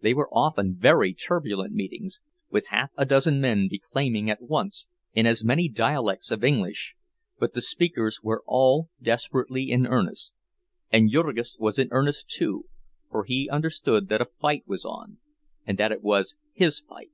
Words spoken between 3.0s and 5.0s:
dozen men declaiming at once,